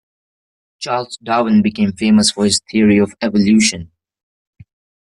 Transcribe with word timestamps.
Charles 0.79 1.15
Darwin 1.21 1.61
became 1.61 1.91
famous 1.93 2.31
for 2.31 2.45
his 2.45 2.59
theory 2.71 2.97
of 2.97 3.13
evolution. 3.21 3.91